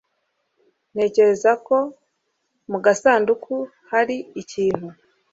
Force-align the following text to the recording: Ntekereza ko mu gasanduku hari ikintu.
Ntekereza 0.93 1.51
ko 1.65 1.77
mu 2.71 2.77
gasanduku 2.85 3.53
hari 3.91 4.15
ikintu. 4.41 4.87